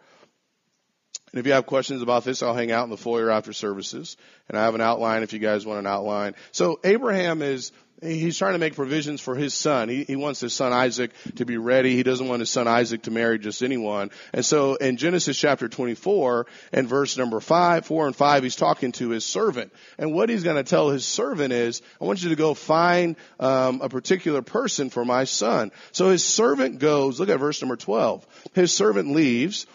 [1.31, 4.17] And if you have questions about this, I'll hang out in the foyer after services.
[4.49, 6.35] And I have an outline if you guys want an outline.
[6.51, 9.89] So Abraham is, he's trying to make provisions for his son.
[9.89, 11.95] He, he wants his son Isaac to be ready.
[11.95, 14.11] He doesn't want his son Isaac to marry just anyone.
[14.33, 18.91] And so in Genesis chapter 24 and verse number 5, 4 and 5, he's talking
[18.93, 19.73] to his servant.
[19.97, 23.15] And what he's going to tell his servant is, I want you to go find
[23.39, 25.71] um, a particular person for my son.
[25.91, 28.25] So his servant goes, look at verse number 12.
[28.53, 29.65] His servant leaves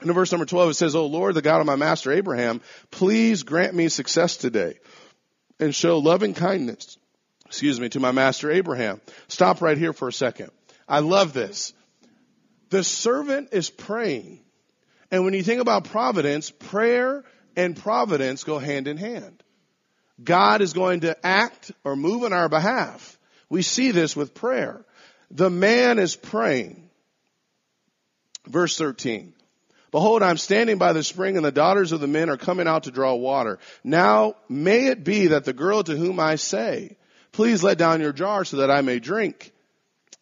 [0.00, 2.60] And in verse number 12, it says, O Lord, the God of my master Abraham,
[2.90, 4.78] please grant me success today
[5.58, 6.98] and show loving kindness,
[7.54, 9.00] excuse me, to my master Abraham.
[9.28, 10.50] Stop right here for a second.
[10.88, 11.72] I love this.
[12.70, 14.40] The servant is praying.
[15.12, 17.22] And when you think about providence, prayer
[17.54, 19.40] and providence go hand in hand.
[20.22, 23.16] God is going to act or move on our behalf.
[23.48, 24.84] We see this with prayer.
[25.30, 26.90] The man is praying.
[28.48, 29.32] Verse 13.
[29.92, 32.82] Behold, I'm standing by the spring and the daughters of the men are coming out
[32.82, 33.60] to draw water.
[33.84, 36.96] Now may it be that the girl to whom I say,
[37.34, 39.52] please let down your jar so that I may drink,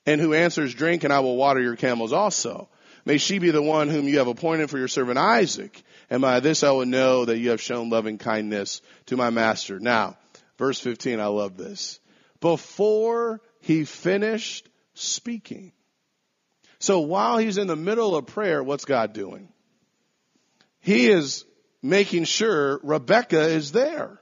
[0.05, 2.69] and who answers, drink and I will water your camels also.
[3.05, 5.83] May she be the one whom you have appointed for your servant Isaac.
[6.11, 9.81] And by this I will know that you have shown loving kindness to my master.
[9.81, 10.17] Now,
[10.59, 12.01] verse 15, I love this.
[12.41, 15.73] Before he finished speaking.
[16.79, 19.49] So while he's in the middle of prayer, what's God doing?
[20.83, 21.45] he is
[21.81, 24.21] making sure Rebecca is there.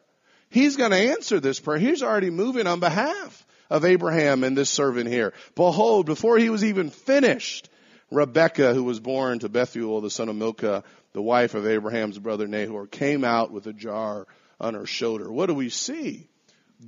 [0.50, 1.78] He's going to answer this prayer.
[1.78, 5.32] He's already moving on behalf of Abraham and this servant here.
[5.54, 7.68] Behold, before he was even finished,
[8.10, 10.82] Rebecca, who was born to Bethuel, the son of Milcah,
[11.12, 14.26] the wife of Abraham's brother Nahor, came out with a jar
[14.60, 15.30] on her shoulder.
[15.30, 16.28] What do we see?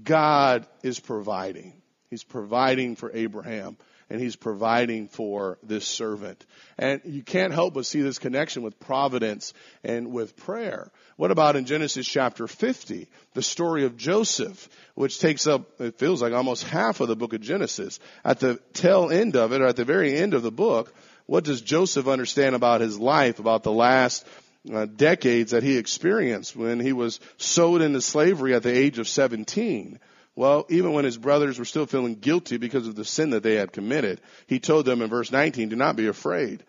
[0.02, 1.80] God is providing.
[2.10, 3.76] He's providing for Abraham
[4.12, 6.44] and he's providing for this servant.
[6.76, 10.90] And you can't help but see this connection with providence and with prayer.
[11.16, 16.20] What about in Genesis chapter 50, the story of Joseph, which takes up, it feels
[16.20, 18.00] like almost half of the book of Genesis.
[18.22, 20.92] At the tail end of it, or at the very end of the book,
[21.24, 24.26] what does Joseph understand about his life, about the last
[24.70, 29.08] uh, decades that he experienced when he was sold into slavery at the age of
[29.08, 29.98] 17?
[30.34, 33.54] Well, even when his brothers were still feeling guilty because of the sin that they
[33.56, 36.64] had committed, he told them in verse 19, do not be afraid.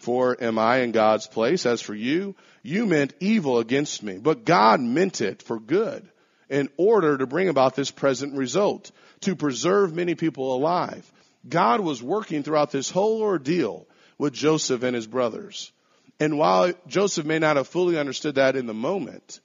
[0.00, 1.64] For am I in God's place?
[1.64, 6.06] As for you, you meant evil against me, but God meant it for good
[6.50, 8.90] in order to bring about this present result,
[9.22, 11.10] to preserve many people alive.
[11.48, 13.86] God was working throughout this whole ordeal
[14.18, 15.72] with Joseph and his brothers.
[16.20, 19.40] And while Joseph may not have fully understood that in the moment,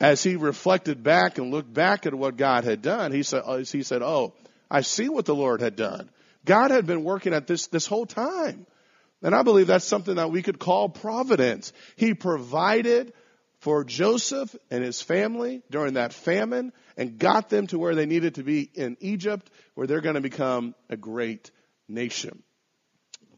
[0.00, 3.56] as he reflected back and looked back at what God had done, he said, uh,
[3.58, 4.34] he said, Oh,
[4.70, 6.08] I see what the Lord had done.
[6.44, 8.66] God had been working at this this whole time.
[9.22, 11.72] And I believe that's something that we could call providence.
[11.96, 13.12] He provided
[13.60, 18.36] for Joseph and his family during that famine and got them to where they needed
[18.36, 21.50] to be in Egypt, where they're going to become a great
[21.88, 22.42] nation.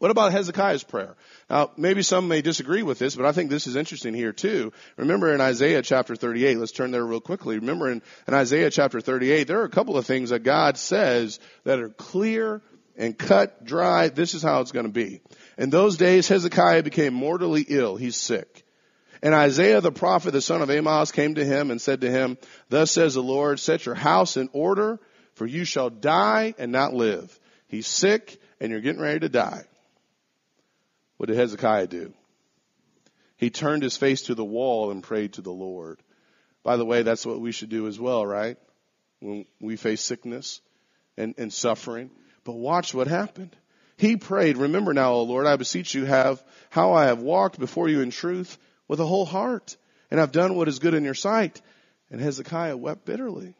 [0.01, 1.15] What about Hezekiah's prayer?
[1.47, 4.73] Now, maybe some may disagree with this, but I think this is interesting here too.
[4.97, 7.59] Remember in Isaiah chapter 38, let's turn there real quickly.
[7.59, 11.39] Remember in, in Isaiah chapter 38, there are a couple of things that God says
[11.65, 12.63] that are clear
[12.97, 14.07] and cut dry.
[14.07, 15.21] This is how it's going to be.
[15.59, 17.95] In those days, Hezekiah became mortally ill.
[17.95, 18.65] He's sick.
[19.21, 22.39] And Isaiah the prophet, the son of Amos, came to him and said to him,
[22.69, 24.99] Thus says the Lord, set your house in order,
[25.35, 27.39] for you shall die and not live.
[27.67, 29.65] He's sick and you're getting ready to die.
[31.21, 32.15] What did Hezekiah do?
[33.37, 36.01] He turned his face to the wall and prayed to the Lord.
[36.63, 38.57] By the way, that's what we should do as well, right?
[39.19, 40.61] When we face sickness
[41.17, 42.09] and, and suffering.
[42.43, 43.55] But watch what happened.
[43.97, 47.87] He prayed, remember now, O Lord, I beseech you have how I have walked before
[47.87, 48.57] you in truth
[48.87, 49.77] with a whole heart
[50.09, 51.61] and I've done what is good in your sight.
[52.09, 53.53] And Hezekiah wept bitterly.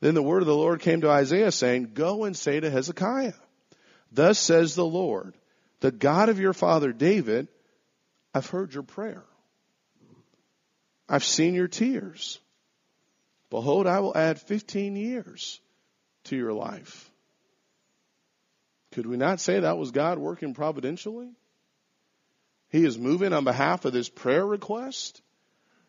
[0.00, 3.32] Then the word of the Lord came to Isaiah saying, Go and say to Hezekiah,
[4.12, 5.32] Thus says the Lord,
[5.80, 7.48] the God of your father David,
[8.34, 9.24] I've heard your prayer.
[11.08, 12.38] I've seen your tears.
[13.50, 15.60] Behold, I will add 15 years
[16.24, 17.10] to your life.
[18.92, 21.30] Could we not say that was God working providentially?
[22.70, 25.22] He is moving on behalf of this prayer request.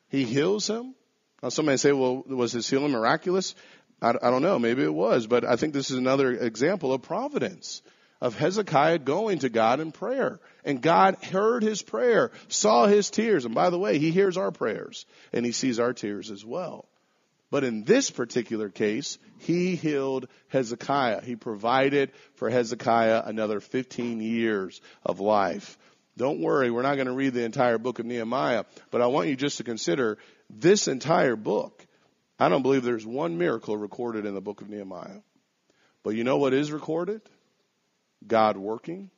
[0.07, 0.95] He heals him.
[1.43, 3.55] Now somebody say, well, was his healing miraculous?
[4.01, 4.59] I, I don't know.
[4.59, 7.81] Maybe it was, but I think this is another example of providence
[8.21, 10.39] of Hezekiah going to God in prayer.
[10.65, 13.45] And God heard his prayer, saw his tears.
[13.45, 16.85] And by the way, he hears our prayers and he sees our tears as well.
[17.51, 21.23] But in this particular case, he healed Hezekiah.
[21.23, 25.77] He provided for Hezekiah another 15 years of life.
[26.15, 29.29] Don't worry, we're not going to read the entire book of Nehemiah, but I want
[29.29, 30.17] you just to consider
[30.49, 31.85] this entire book.
[32.37, 35.21] I don't believe there's one miracle recorded in the book of Nehemiah.
[36.03, 37.21] But you know what is recorded?
[38.25, 39.09] God working.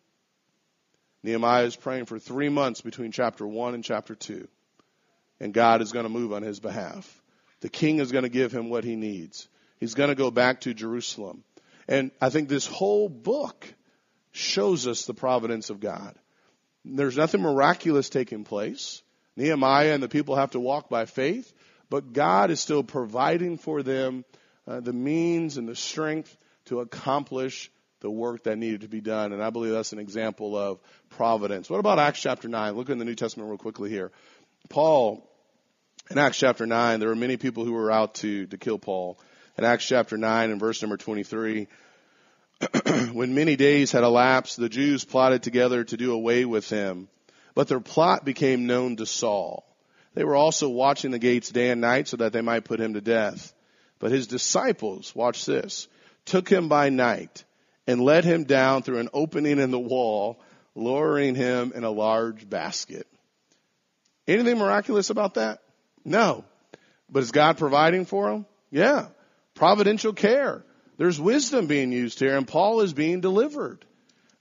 [1.23, 4.47] Nehemiah is praying for three months between chapter 1 and chapter 2.
[5.39, 7.21] And God is going to move on his behalf.
[7.61, 9.47] The king is going to give him what he needs.
[9.79, 11.43] He's going to go back to Jerusalem.
[11.87, 13.67] And I think this whole book
[14.31, 16.15] shows us the providence of God.
[16.85, 19.01] There's nothing miraculous taking place.
[19.35, 21.51] Nehemiah and the people have to walk by faith,
[21.89, 24.25] but God is still providing for them
[24.67, 26.35] uh, the means and the strength
[26.65, 27.71] to accomplish
[28.01, 29.31] the work that needed to be done.
[29.31, 30.79] And I believe that's an example of
[31.09, 31.69] providence.
[31.69, 32.73] What about Acts chapter 9?
[32.73, 34.11] Look in the New Testament real quickly here.
[34.69, 35.27] Paul,
[36.09, 39.19] in Acts chapter 9, there were many people who were out to, to kill Paul.
[39.57, 41.67] In Acts chapter 9 and verse number 23,
[43.13, 47.07] when many days had elapsed, the Jews plotted together to do away with him.
[47.53, 49.65] But their plot became known to Saul.
[50.13, 52.95] They were also watching the gates day and night so that they might put him
[52.95, 53.53] to death.
[53.99, 55.87] But his disciples, watch this,
[56.25, 57.43] took him by night
[57.91, 60.41] and let him down through an opening in the wall,
[60.73, 63.07] lowering him in a large basket.
[64.27, 65.59] Anything miraculous about that?
[66.03, 66.43] No.
[67.09, 68.45] But is God providing for him?
[68.71, 69.07] Yeah.
[69.53, 70.63] Providential care.
[70.97, 73.85] There's wisdom being used here, and Paul is being delivered.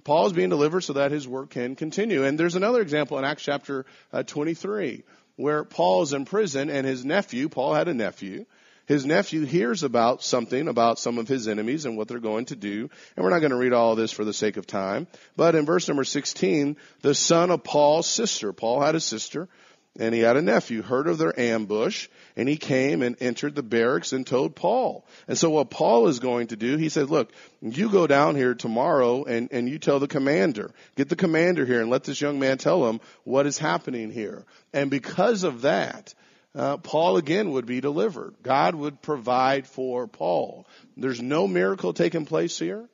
[0.05, 2.25] Paul is being delivered so that his work can continue.
[2.25, 5.05] And there's another example in Acts chapter uh, 23
[5.37, 8.45] where Paul is in prison and his nephew, Paul had a nephew,
[8.91, 12.57] his nephew hears about something about some of his enemies and what they're going to
[12.57, 12.91] do.
[13.15, 15.07] And we're not going to read all this for the sake of time.
[15.37, 19.49] But in verse number 16, the son of Paul's sister, Paul had a sister,
[19.97, 23.63] and he had a nephew, heard of their ambush, and he came and entered the
[23.63, 25.07] barracks and told Paul.
[25.29, 27.31] And so what Paul is going to do, he said, look,
[27.63, 31.81] you go down here tomorrow and, and you tell the commander, get the commander here
[31.81, 34.45] and let this young man tell him what is happening here.
[34.73, 36.13] And because of that,
[36.55, 38.35] uh, Paul again would be delivered.
[38.43, 40.67] God would provide for Paul.
[40.97, 42.89] There's no miracle taking place here,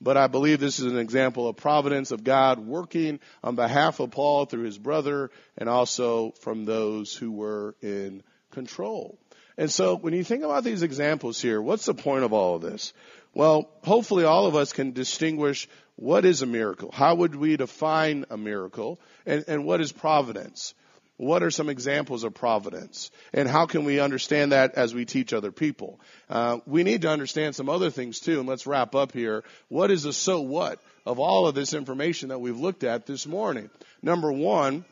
[0.00, 4.12] but I believe this is an example of providence of God working on behalf of
[4.12, 9.18] Paul through his brother and also from those who were in control.
[9.58, 12.62] And so when you think about these examples here, what's the point of all of
[12.62, 12.92] this?
[13.34, 16.90] Well, hopefully all of us can distinguish what is a miracle.
[16.90, 19.00] How would we define a miracle?
[19.26, 20.74] And, and what is providence?
[21.20, 23.10] What are some examples of providence?
[23.34, 26.00] And how can we understand that as we teach other people?
[26.30, 29.44] Uh, we need to understand some other things too, and let's wrap up here.
[29.68, 33.26] What is the so what of all of this information that we've looked at this
[33.26, 33.68] morning?
[34.00, 34.86] Number one,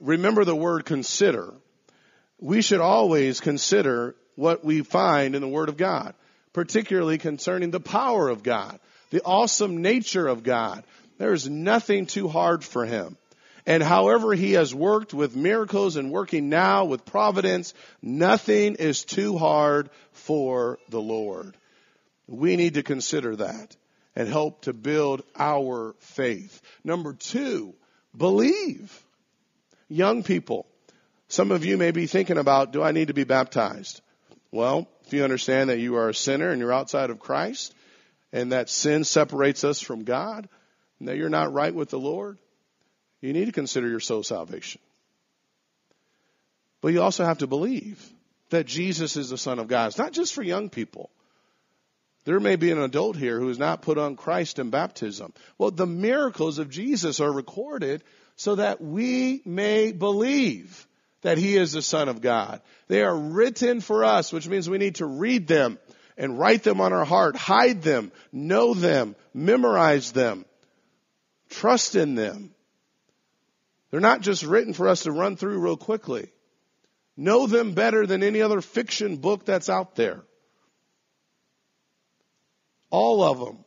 [0.00, 1.54] remember the word consider.
[2.40, 6.14] We should always consider what we find in the Word of God,
[6.52, 8.80] particularly concerning the power of God,
[9.10, 10.82] the awesome nature of God.
[11.18, 13.16] There is nothing too hard for Him.
[13.66, 19.36] And however he has worked with miracles and working now with providence, nothing is too
[19.36, 21.56] hard for the Lord.
[22.28, 23.76] We need to consider that
[24.14, 26.62] and help to build our faith.
[26.84, 27.74] Number two,
[28.16, 29.02] believe.
[29.88, 30.66] Young people,
[31.28, 34.00] some of you may be thinking about, do I need to be baptized?
[34.52, 37.74] Well, if you understand that you are a sinner and you're outside of Christ
[38.32, 40.48] and that sin separates us from God
[40.98, 42.38] and that you're not right with the Lord,
[43.20, 44.80] you need to consider your soul salvation.
[46.80, 48.04] But you also have to believe
[48.50, 49.88] that Jesus is the Son of God.
[49.88, 51.10] It's not just for young people.
[52.24, 55.32] There may be an adult here who has not put on Christ in baptism.
[55.58, 58.02] Well, the miracles of Jesus are recorded
[58.34, 60.86] so that we may believe
[61.22, 62.60] that He is the Son of God.
[62.88, 65.78] They are written for us, which means we need to read them
[66.16, 70.44] and write them on our heart, hide them, know them, memorize them,
[71.50, 72.54] trust in them.
[73.90, 76.30] They're not just written for us to run through real quickly.
[77.16, 80.22] Know them better than any other fiction book that's out there.
[82.90, 83.64] All of them.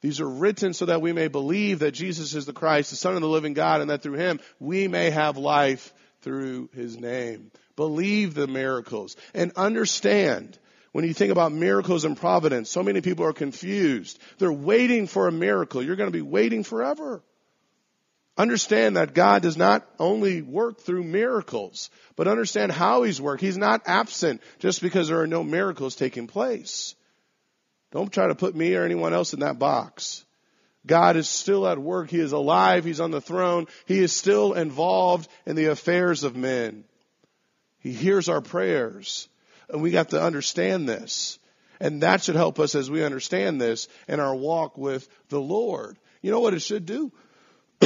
[0.00, 3.14] These are written so that we may believe that Jesus is the Christ, the Son
[3.14, 5.92] of the living God, and that through him we may have life
[6.22, 7.50] through his name.
[7.76, 10.58] Believe the miracles and understand
[10.92, 14.18] when you think about miracles and providence, so many people are confused.
[14.38, 15.82] They're waiting for a miracle.
[15.82, 17.22] You're going to be waiting forever.
[18.36, 23.42] Understand that God does not only work through miracles, but understand how He's worked.
[23.42, 26.94] He's not absent just because there are no miracles taking place.
[27.92, 30.24] Don't try to put me or anyone else in that box.
[30.86, 32.08] God is still at work.
[32.08, 32.84] He is alive.
[32.84, 33.66] He's on the throne.
[33.84, 36.84] He is still involved in the affairs of men.
[37.80, 39.28] He hears our prayers.
[39.72, 41.38] And we got to understand this.
[41.80, 45.96] And that should help us as we understand this in our walk with the Lord.
[46.20, 47.10] You know what it should do?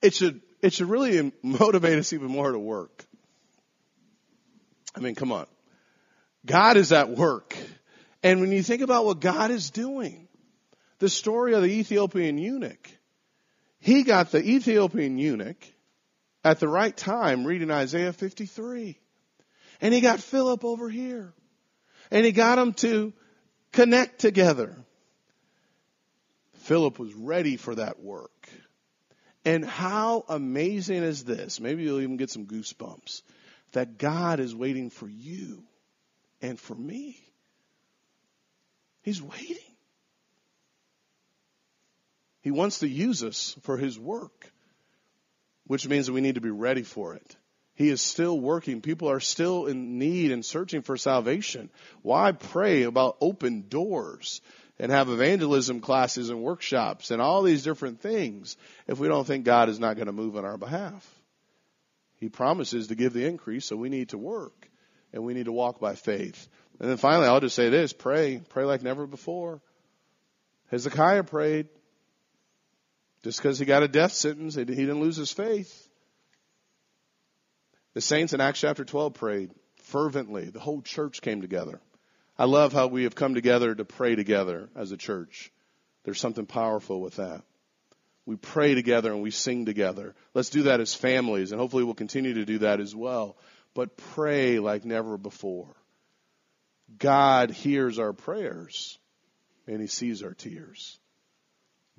[0.00, 3.04] it should, it should really motivate us even more to work.
[4.96, 5.46] I mean, come on.
[6.46, 7.56] God is at work.
[8.22, 10.28] And when you think about what God is doing,
[10.98, 12.88] the story of the Ethiopian eunuch,
[13.78, 15.62] he got the Ethiopian eunuch
[16.42, 18.98] at the right time reading Isaiah 53.
[19.80, 21.32] And he got Philip over here.
[22.10, 23.12] And he got them to
[23.72, 24.76] connect together.
[26.64, 28.48] Philip was ready for that work.
[29.44, 31.60] And how amazing is this?
[31.60, 33.22] Maybe you'll even get some goosebumps
[33.72, 35.64] that God is waiting for you
[36.40, 37.20] and for me.
[39.02, 39.58] He's waiting.
[42.40, 44.50] He wants to use us for His work,
[45.66, 47.36] which means that we need to be ready for it.
[47.74, 48.80] He is still working.
[48.80, 51.70] People are still in need and searching for salvation.
[52.02, 54.40] Why pray about open doors
[54.78, 58.56] and have evangelism classes and workshops and all these different things
[58.86, 61.08] if we don't think God is not going to move on our behalf?
[62.20, 64.70] He promises to give the increase, so we need to work
[65.12, 66.48] and we need to walk by faith.
[66.78, 68.40] And then finally, I'll just say this pray.
[68.50, 69.60] Pray like never before.
[70.70, 71.68] Hezekiah prayed.
[73.24, 75.88] Just because he got a death sentence, he didn't lose his faith.
[77.94, 80.50] The saints in Acts chapter 12 prayed fervently.
[80.50, 81.80] The whole church came together.
[82.36, 85.52] I love how we have come together to pray together as a church.
[86.02, 87.42] There's something powerful with that.
[88.26, 90.14] We pray together and we sing together.
[90.34, 93.36] Let's do that as families, and hopefully we'll continue to do that as well.
[93.74, 95.74] But pray like never before.
[96.98, 98.98] God hears our prayers
[99.66, 100.98] and he sees our tears.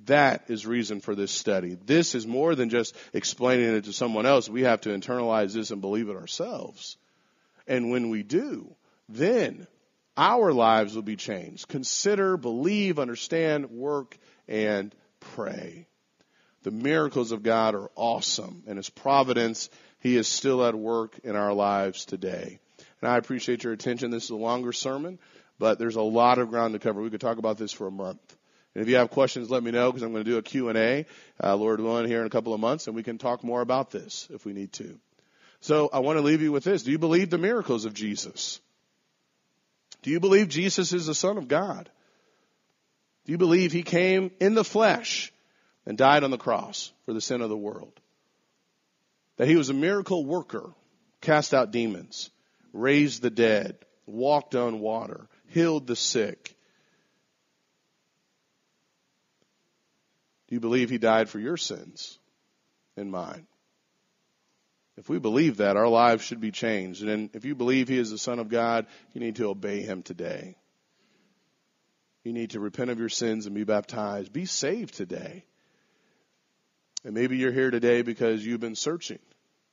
[0.04, 1.78] That is reason for this study.
[1.86, 4.50] This is more than just explaining it to someone else.
[4.50, 6.98] We have to internalize this and believe it ourselves.
[7.68, 8.76] And when we do,
[9.10, 9.68] then
[10.18, 11.68] our lives will be changed.
[11.68, 14.18] Consider, believe, understand, work,
[14.48, 15.88] and pray.
[16.64, 19.70] The miracles of God are awesome, and His providence,
[20.00, 22.60] He is still at work in our lives today.
[23.02, 24.12] And I appreciate your attention.
[24.12, 25.20] This is a longer sermon,
[25.60, 27.02] but there's a lot of ground to cover.
[27.02, 28.36] We could talk about this for a month.
[28.76, 31.06] And if you have questions, let me know because I'm going to do a Q&A,
[31.42, 33.90] uh, Lord willing, here in a couple of months, and we can talk more about
[33.90, 35.00] this if we need to.
[35.62, 36.84] So I want to leave you with this.
[36.84, 38.60] Do you believe the miracles of Jesus?
[40.04, 41.90] Do you believe Jesus is the Son of God?
[43.26, 45.32] Do you believe He came in the flesh
[45.86, 47.94] and died on the cross for the sin of the world?
[49.38, 50.70] That He was a miracle worker,
[51.22, 52.30] cast out demons,
[52.74, 56.55] raised the dead, walked on water, healed the sick,
[60.56, 62.18] you believe he died for your sins
[62.96, 63.46] and mine?
[64.98, 67.04] If we believe that, our lives should be changed.
[67.04, 70.02] And if you believe he is the Son of God, you need to obey him
[70.02, 70.56] today.
[72.24, 74.32] You need to repent of your sins and be baptized.
[74.32, 75.44] Be saved today.
[77.04, 79.20] And maybe you're here today because you've been searching.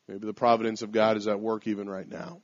[0.08, 2.40] Maybe the providence of God is at work even right now.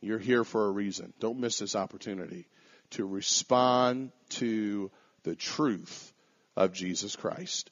[0.00, 1.12] You're here for a reason.
[1.20, 2.48] Don't miss this opportunity
[2.92, 4.90] to respond to
[5.24, 6.14] the truth
[6.58, 7.70] of Jesus Christ.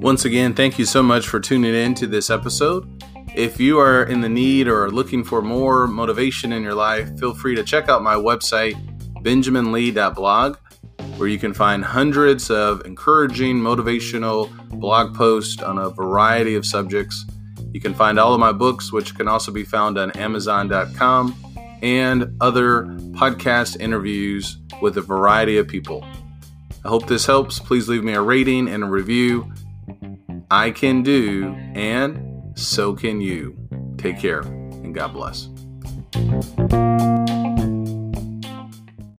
[0.00, 3.02] Once again, thank you so much for tuning in to this episode.
[3.34, 7.34] If you are in the need or looking for more motivation in your life, feel
[7.34, 8.74] free to check out my website,
[9.24, 10.58] benjaminlee.blog,
[11.16, 14.48] where you can find hundreds of encouraging, motivational
[14.78, 17.26] blog posts on a variety of subjects.
[17.72, 21.45] You can find all of my books, which can also be found on Amazon.com
[21.82, 26.04] and other podcast interviews with a variety of people.
[26.84, 27.58] I hope this helps.
[27.58, 29.52] Please leave me a rating and a review.
[30.50, 33.56] I can do, and so can you.
[33.98, 35.48] Take care, and God bless.